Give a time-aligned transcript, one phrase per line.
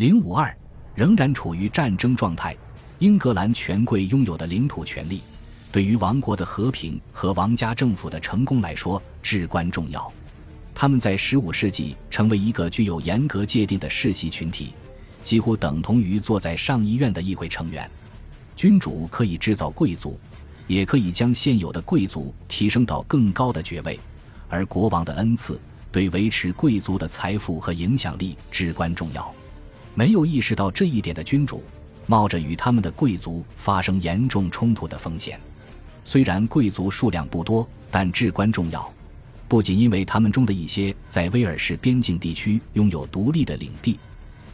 [0.00, 0.56] 零五二
[0.94, 2.56] 仍然处于战争状态，
[3.00, 5.20] 英格兰权贵拥有的领土权利，
[5.70, 10.10] 对于王国的和平和王家政府的成功来说至关重要。
[10.74, 14.72] 他们在十五世纪成为一个具有严格界定的世袭群体，
[15.22, 17.86] 几乎等同于坐在上议院的议会成员。
[18.56, 20.18] 君主可以制造贵族，
[20.66, 24.00] 也可以将现有的贵族提升到更高的爵位，
[24.48, 25.60] 而国王的恩赐
[25.92, 29.30] 对维持贵族的财富和影响力至关重要。
[30.00, 31.62] 没有意识到这一点的君主，
[32.06, 35.38] 冒着与他们的贵族发生严重冲突的风险。
[36.06, 38.90] 虽然贵族数量不多，但至关重要。
[39.46, 44.00] 不仅因为他们中的一些在威尔士边境地区拥有独立的领地，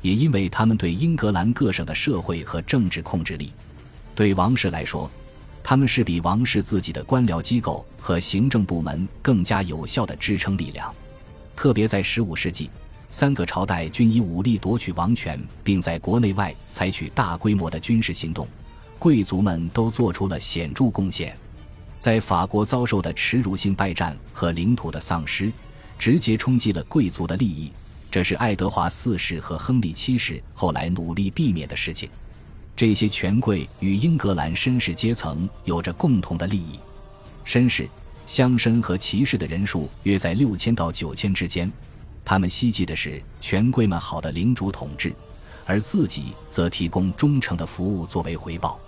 [0.03, 3.53] 也因为他们对英格兰各省的社会和政治控制力。
[4.17, 5.09] 对王室来说，
[5.63, 10.93] 他们是比王室自己的官僚机构和行政部门更加有效的支撑力量。
[11.55, 12.69] 特别在15世纪，
[13.11, 18.47] 三个朝代均以武力夺取王权，并在国内外采取大规模的军事行动，
[18.99, 21.37] 贵族们都做出了显著贡献。
[21.99, 25.51] 在法国遭受的耻辱性败战和领土的丧失，
[25.99, 27.73] 直接冲击了贵族的利益，
[28.11, 32.09] 这是爱德华四世和亨利七世后来努力避免的事情。
[32.77, 36.79] 这些权贵与英格兰绅士阶层有着共同的利益，
[37.47, 37.89] 绅士、
[38.27, 41.73] 乡绅和骑士的人数约在六千到九千之间，
[42.27, 45.15] 他们希冀的是权贵们好的领主统治，
[45.65, 48.81] 而自己则提供忠诚的服务作为回报。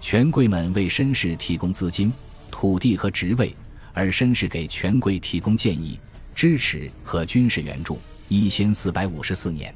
[0.00, 2.12] 权贵们为绅士提供资金。
[2.48, 3.54] 土地和职位，
[3.92, 5.98] 而绅士给权贵提供建议、
[6.34, 7.98] 支持和军事援助。
[8.28, 9.74] 一千四百五十四年，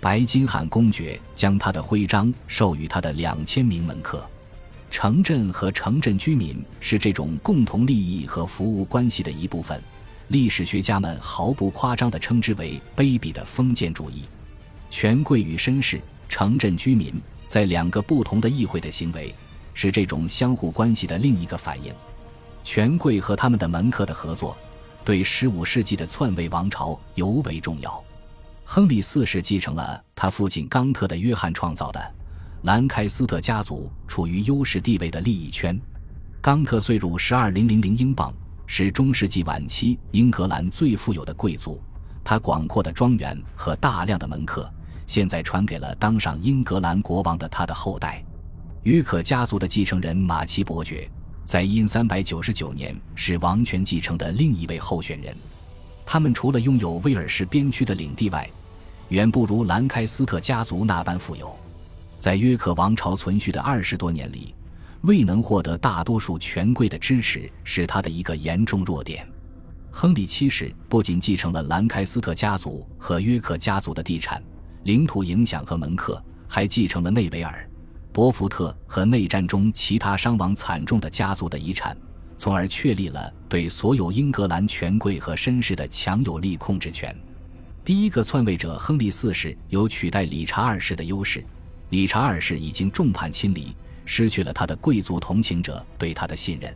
[0.00, 4.24] 白金汉公爵将他的徽章授予他的两千名门客。
[4.88, 9.82] 城镇和城镇居民是这种共同利益和服务关系的一部分。
[10.28, 14.24] 历史学家们毫不夸张地称之为卑鄙的封建主义。
[14.90, 19.34] 权贵与绅士、城镇居民在两个不同的议会的行为，
[19.74, 21.92] 是这种相互关系的另一个反应。
[22.64, 24.56] 权贵和他们的门客的合作，
[25.04, 28.02] 对十五世纪的篡位王朝尤为重要。
[28.64, 32.14] 亨利四世继承了他父亲冈特的约翰创造的
[32.62, 35.80] 兰开斯特家族处于优势地位的利益圈。
[36.40, 38.32] 冈特岁入十二零零零英镑，
[38.66, 41.80] 是中世纪晚期英格兰最富有的贵族。
[42.24, 44.68] 他广阔的庄园和大量的门客，
[45.06, 48.22] 现在传给了当上英格兰国王的他的后代——
[48.82, 51.08] 约克家族的继承人马奇伯爵。
[51.44, 55.32] 在因三百九十九年是王权继承的另一位候选人，
[56.04, 58.50] 他们除了拥有威尔士边区的领地外，
[59.10, 61.56] 远不如兰开斯特家族那般富有。
[62.18, 64.52] 在约克王朝存续的二十多年里，
[65.02, 69.26] 未能获得大多数权贵的支持是他的一个严重弱点。
[69.90, 74.42] 亨利七世不仅继承了兰开斯特家族和约克家族的地产、
[74.82, 77.68] 领土影响和门客，还继承了内维尔。
[78.12, 81.96] 伯福特和内战中其他伤亡惨重的家族的遗产，
[82.38, 87.14] 从而确立了对所有英格兰权贵和绅士的强有力控制权。
[87.84, 91.44] 第一个篡位者亨利四世有取代理查二世的优势。
[91.90, 93.74] 理查二世已经众叛亲离，
[94.06, 96.74] 失去了他的贵族同情者对他的信任。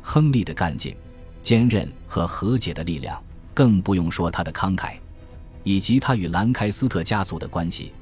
[0.00, 0.96] 亨利的干劲、
[1.42, 3.22] 坚韧和和解的力量，
[3.52, 4.94] 更不用说他的慷慨，
[5.62, 7.92] 以及他与兰开斯特家族的关系。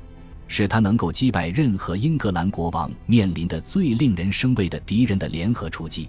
[0.51, 6.09] 使他能够击败任何英格兰国王面临的最令人生畏的敌人的联合出击。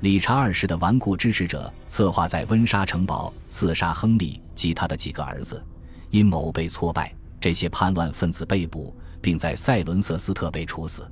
[0.00, 5.64] 理查二世的顽固支持者策划在温莎城堡刺杀亨利及他的几个儿子，
[6.10, 11.08] 阴谋被挫败，这些叛乱分子被捕，并在塞伦瑟斯特被处死。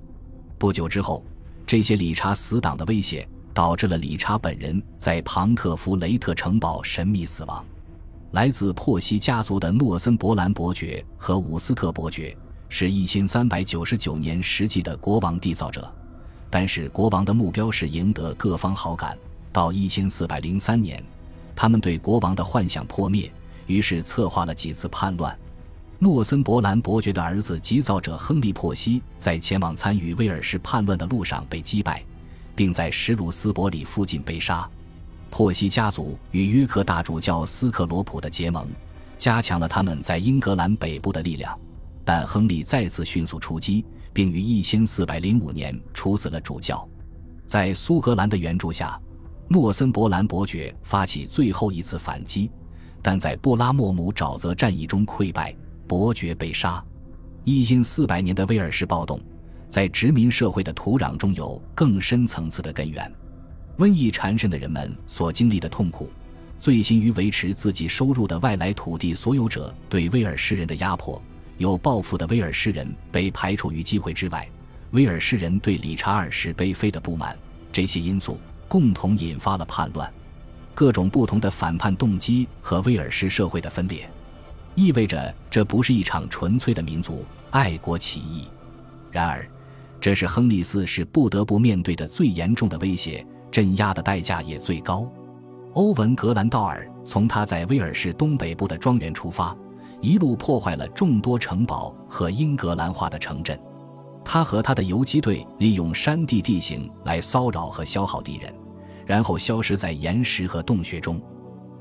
[0.59, 1.25] 不久之后，
[1.67, 7.65] 这些理查死党的威胁导致了理查本人在庞特弗雷特城堡神秘死亡。
[8.33, 12.37] 来自珀西家族的诺森伯兰伯爵和伍斯特伯爵。
[12.69, 15.89] 是一千三百九十九年实际的国王缔造者，
[16.51, 19.17] 但是国王的目标是赢得各方好感。
[19.53, 21.01] 到一千四百零三年，
[21.55, 23.31] 他们对国王的幻想破灭，
[23.69, 25.39] 于是策划了几次叛乱。
[25.99, 32.05] 诺森伯兰伯爵的儿子缔造者亨利·珀西在前往参与威尔士叛乱的路上被击败，
[32.55, 34.69] 并在史鲁斯伯里附近被杀。
[35.31, 38.69] 珀西家族与约克大主教斯克罗普的结盟，
[39.17, 41.59] 加强了他们在英格兰北部的力量。
[42.05, 46.87] 但亨利再次迅速出击，并于一千四百零五年处死了主教。
[47.47, 49.01] 在苏格兰的援助下，
[49.49, 52.51] 诺森伯兰伯爵发起最后一次反击，
[53.03, 56.83] 但在布拉莫姆沼泽战役中溃败，伯爵被杀。
[57.45, 59.21] 一千四百年的威尔士暴动，
[59.69, 63.13] 在殖民社会的土壤中有更深层次的根源。
[63.79, 66.11] 瘟疫缠身的人们所经历的痛苦，
[66.59, 71.23] 醉心于维持自己收入的外来土地所有者对威尔士人的压迫。
[71.59, 74.47] 有抱负的威尔士人被排除于机会之外，
[74.91, 77.37] 威尔士人对理查二世被废的不满，
[77.73, 78.39] 这些因素
[78.69, 80.13] 共同引发了叛乱。
[80.75, 84.07] 各种不同的反叛动机和威尔士社会的分裂，
[84.77, 88.45] 意味着这不是一场纯粹的民族爱国起义。
[89.11, 89.45] 然而，
[90.01, 95.11] 这是亨利四世不得不面对的最严重的威胁，镇压的代价也最高。
[95.73, 99.57] 欧文·格兰道尔从他在威尔士东北部的庄园出发，
[100.01, 103.59] 一路破坏了众多城堡和英格兰化的城镇。
[104.23, 108.55] 他和他的游击队利用山地地形来骚扰和消耗敌人。
[109.07, 111.23] 然后消失在岩石和洞穴中。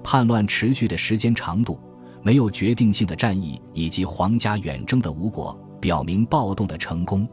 [0.03, 1.80] 叛乱持续的时间长度、
[2.25, 7.30] 没有决定性的战役以及皇家远征的无果，表明暴动的成功。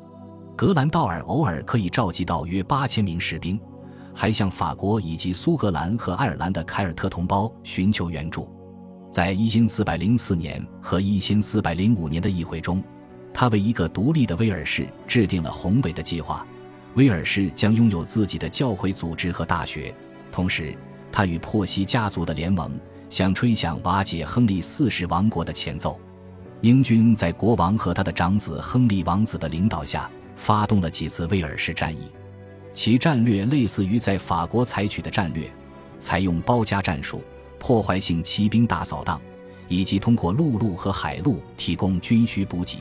[0.55, 3.59] 格兰道尔偶尔可以召集到约八千名士兵，
[4.15, 8.47] 还向法国以及苏格兰和爱尔兰的凯尔特同胞寻求援助。
[9.11, 12.85] 在一千四百零四年和一千四百零五年的议会中，
[13.33, 16.47] 他为一个独立的威尔士制定了宏伟的计划。
[16.97, 19.95] 威尔士将拥有自己的教会组织和大学，
[20.31, 20.77] 同时，
[21.11, 22.79] 他与珀西家族的联盟
[23.13, 26.01] 想吹响瓦解亨利四世王国的前奏。
[26.63, 32.11] 英军在国王和他的长子亨利王子的领导下，发动了几次威尔士战役，
[32.73, 35.47] 其战略类似于在法国采取的战略，
[36.01, 37.23] 采用包夹战术、
[37.59, 39.21] 破坏性骑兵大扫荡，
[39.69, 42.79] 以及通过陆路和海路提供军需补给。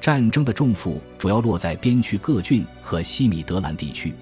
[0.00, 4.14] 战争的重负主要落在边区各郡和西米德兰地区。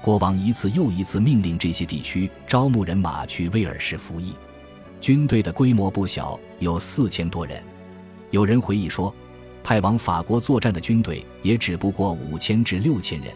[0.00, 4.32] 国王一次又一次命令这些地区招募人马去威尔士服役。
[5.00, 7.62] 军队的规模不小，有四千多人。
[8.30, 9.14] 有人回忆说，
[9.62, 13.32] 派往法国作战的军队也只不过五千至六千人。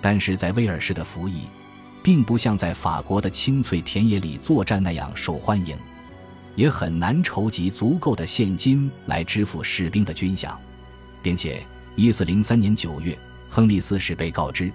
[0.00, 1.42] 但是在威尔士的服役，
[2.02, 5.76] 并不像在法国的青翠田野里作战那样受欢迎，
[6.54, 10.50] 也很难筹集足够的现金来支付士兵的军饷。
[11.22, 11.62] 并且，
[11.96, 13.18] 一四零三年九月，
[13.50, 14.70] 亨利四世被告知，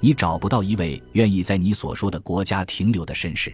[0.00, 3.52] 你找不到一位愿意在你所说的国家停留的绅士。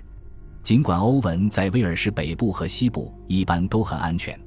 [0.65, 4.41] 尽管欧文在威尔士北部和西部一般都很安全，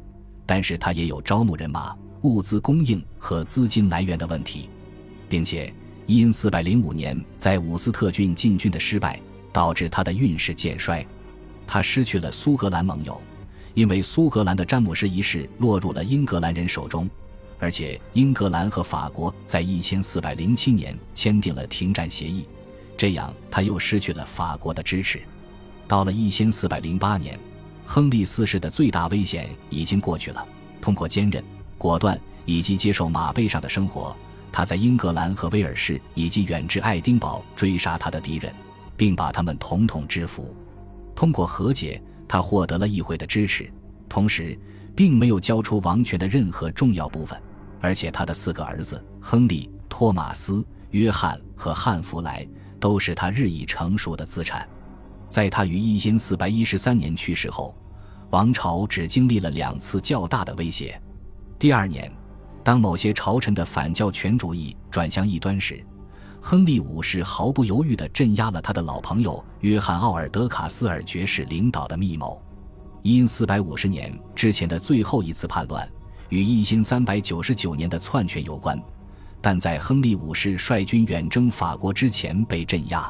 [0.47, 4.67] 但是他也有招募人马、物资供应和资金来源的问题，
[5.29, 5.71] 并且
[6.07, 9.21] 因四百零五年在伍斯特郡进军的失败，
[9.53, 11.05] 导致他的运势渐衰。
[11.67, 13.21] 他失去了苏格兰盟友，
[13.75, 17.07] 因为苏格兰的詹姆士一世落入了英格兰人手中。
[17.59, 22.47] 而且，英格兰和法国在一千四百零七年签订了停战协议，
[22.97, 25.21] 这样他又失去了法国的支持。
[25.87, 27.39] 到了一千四百零八年，
[27.85, 30.45] 亨利四世的最大危险已经过去了。
[30.81, 31.43] 通过坚韧、
[31.77, 34.15] 果断以及接受马背上的生活，
[34.51, 38.53] 他在英格兰和威尔士以及远至爱丁堡追杀他的敌人，
[38.95, 40.55] 并把他们统统制服。
[41.15, 43.71] 通过和解，他获得了议会的支持，
[44.09, 44.57] 同时
[44.95, 47.39] 并没有交出王权的任何重要部分。
[47.79, 52.45] 而且他的四个儿子亨利、托马斯、约翰和汉弗莱
[52.79, 54.67] 都是他日益成熟的资产。
[55.27, 57.75] 在他于一千四百一十三年去世后，
[58.29, 60.99] 王朝只经历了两次较大的威胁。
[61.59, 62.11] 第二年，
[62.63, 65.83] 当某些朝臣的反教权主义转向异端时，
[66.41, 72.41] 亨利五世毫不犹豫地镇压了他的老朋友约翰·奥尔德卡斯尔爵士领导的密谋。
[73.01, 75.87] 因四百五十年之前的最后一次叛乱。
[76.29, 78.77] 与一千三百九十九年的篡权有关，
[79.39, 83.09] 但在亨利五世率军远征法国之前被镇压。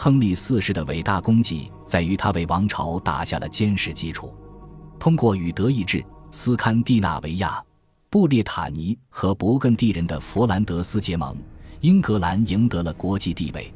[0.00, 4.32] 亨利四世的伟大功绩在于他为王朝打下了坚实基础。
[4.96, 7.60] 通过与德意志、斯堪的纳维亚、
[8.08, 11.36] 布列塔尼和勃艮第人的佛兰德斯结盟，
[11.80, 13.74] 英格兰赢得了国际地位。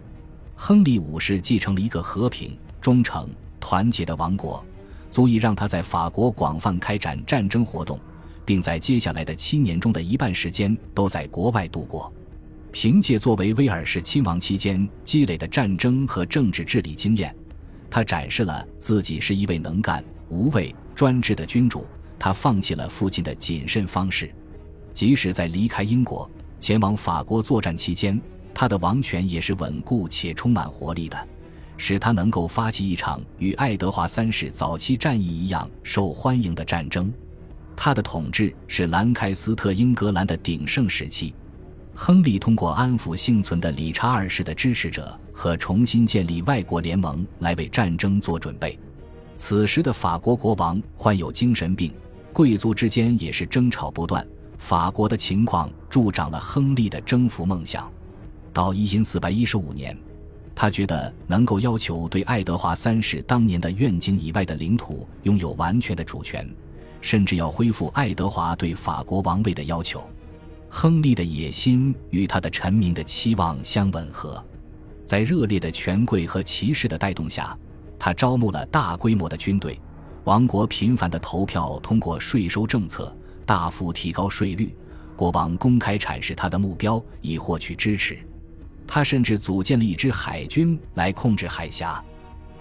[0.54, 4.64] 亨利五世继承了一个和平、忠诚、团结的王国，
[5.10, 7.98] 足以让他在法国广泛开展战争活动。
[8.44, 12.12] 并在接下来的七年中的一半时间都在国外度过。
[12.72, 17.34] 凭借作为威尔士亲王期间积累的战争和政治治理经验，
[17.90, 21.86] 他展示了自己是一位能干、无畏、专制的君主。
[22.18, 24.32] 他放弃了父亲的谨慎方式，
[24.94, 26.28] 即使在离开英国
[26.60, 28.18] 前往法国作战期间，
[28.54, 31.28] 他的王权也是稳固且充满活力的，
[31.76, 37.12] 使他能够发起一场与爱德华三世早期战役一样受欢迎的战争。
[37.76, 41.34] 他的统治是兰开斯特英格兰的鼎盛时期。
[41.94, 48.78] 亨利通过安抚幸存的理查二世的支持者和重新建立外国联盟来为战争做准备。
[49.36, 51.92] 此时的法国国王患有精神病，
[52.32, 54.26] 贵族之间也是争吵不断。
[54.58, 57.90] 法国的情况助长了亨利的征服梦想。
[58.52, 59.96] 到一四百一十五年，
[60.54, 66.48] 他觉得能够要求对爱德华三世当年的愿景以外的领土拥有完全的主权。
[67.00, 70.08] 甚至要恢复爱德华对法国王位的要求。
[70.74, 74.42] 亨利的野心与他的臣民的期望相吻合，
[75.04, 77.56] 在热烈的权贵和骑士的带动下，
[77.98, 79.78] 他招募了大规模的军队。
[80.24, 83.14] 王国频繁的投票通过税收政策，
[83.44, 84.74] 大幅提高税率。
[85.14, 88.18] 国王公开阐释他的目标，以获取支持。
[88.86, 92.02] 他甚至组建了一支海军来控制海峡。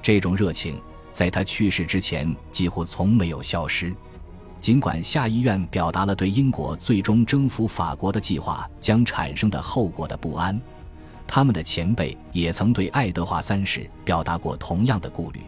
[0.02, 0.78] 这种热情
[1.14, 3.96] 在他去世之前几乎从没有消失。
[4.62, 10.62] 尽管下议院表达了对英国最终征服法国的计划将产生的后果的不安，
[11.28, 15.40] 他们的前辈也曾对爱德华三世表达过同样的顾虑。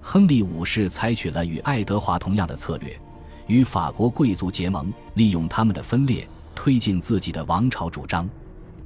[0.00, 2.98] 亨利五世采取了与爱德华同样的策略，
[3.46, 8.28] 与法国贵族结盟，利用他们的分裂推进自己的王朝主张。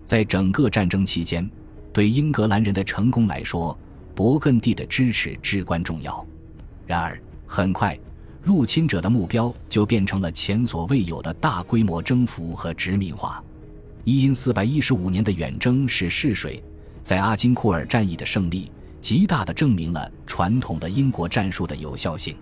[0.04, 1.48] 在整个战争期间，
[1.90, 3.74] 对英格兰人的成功来说，
[4.14, 6.22] 勃艮第的支持至关重要。
[6.86, 7.98] 然而，很快，
[8.44, 13.42] 入侵者的目标就变成了前所未有的大规模征服和殖民化。
[14.04, 16.62] 一因四百一十五年的远征是试水，
[17.02, 18.70] 在阿金库尔战役的胜利，
[19.00, 22.36] 极大地证明了传统的英国战术的有效性。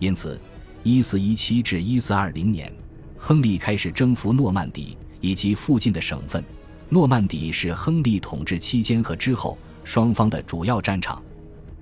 [0.00, 0.40] 因此，
[0.82, 2.72] 一四一七至一四二零年，
[3.16, 6.44] 亨利开始征服诺曼底以及附近的省份。
[6.88, 11.22] 诺曼底是亨利统治期间和之后双方的主要战场。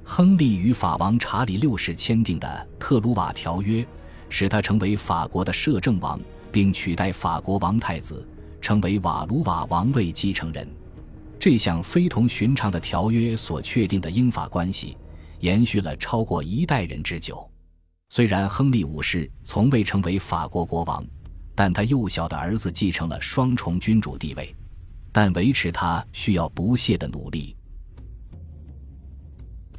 [0.08, 3.84] 亨利与法王查理六世签订的特鲁瓦条约，
[4.28, 6.18] 使他成为法国的摄政王，
[6.52, 8.26] 并取代法国王太子，
[8.60, 10.66] 成为瓦卢瓦王位继承人。
[11.40, 14.96] 这项非同寻常的条约所确定的英法关系，
[15.40, 17.44] 延续了超过一代人之久。
[18.08, 21.04] 虽然亨利五世从未成为法国国王，
[21.52, 24.54] 但他幼小的儿子继承了双重君主地位。
[25.10, 27.56] 但维持他需要不懈的努力。